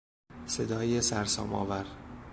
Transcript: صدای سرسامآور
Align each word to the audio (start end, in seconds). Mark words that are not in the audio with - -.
صدای 0.45 1.01
سرسامآور 1.01 1.85